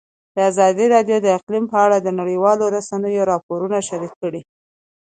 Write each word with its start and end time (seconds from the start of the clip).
ازادي 0.49 0.85
راډیو 0.95 1.17
د 1.21 1.27
اقلیم 1.37 1.65
په 1.71 1.77
اړه 1.85 1.97
د 2.01 2.07
نړیوالو 2.19 2.65
رسنیو 2.75 3.27
راپورونه 3.31 3.77
شریک 3.87 4.13
کړي. 4.21 4.41